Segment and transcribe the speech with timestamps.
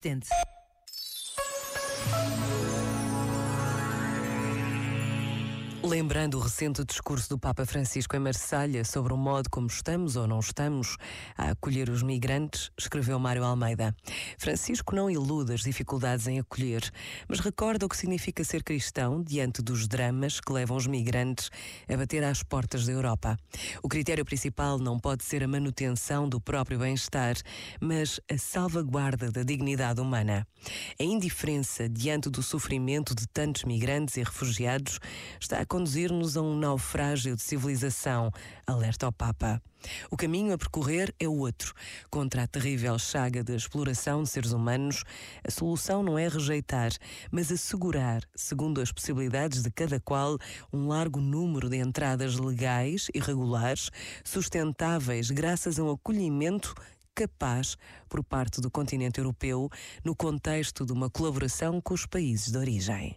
[0.00, 0.28] Tente.
[5.82, 10.26] Lembrando o recente discurso do Papa Francisco em Marselha sobre o modo como estamos ou
[10.26, 10.96] não estamos
[11.36, 13.94] a acolher os migrantes, escreveu Mário Almeida.
[14.36, 16.82] Francisco não ilude as dificuldades em acolher,
[17.28, 21.48] mas recorda o que significa ser cristão diante dos dramas que levam os migrantes
[21.88, 23.38] a bater às portas da Europa.
[23.80, 27.36] O critério principal não pode ser a manutenção do próprio bem-estar,
[27.80, 30.44] mas a salvaguarda da dignidade humana.
[31.00, 34.98] A indiferença diante do sofrimento de tantos migrantes e refugiados
[35.40, 38.32] está a conduzir-nos a um naufrágio de civilização,
[38.66, 39.62] alerta o Papa.
[40.10, 41.74] O caminho a percorrer é outro.
[42.10, 45.04] Contra a terrível chaga da exploração de seres humanos,
[45.46, 46.90] a solução não é rejeitar,
[47.30, 50.38] mas assegurar, segundo as possibilidades de cada qual,
[50.72, 53.90] um largo número de entradas legais e regulares,
[54.24, 56.74] sustentáveis graças a um acolhimento
[57.14, 57.76] capaz
[58.08, 59.68] por parte do continente europeu
[60.04, 63.16] no contexto de uma colaboração com os países de origem.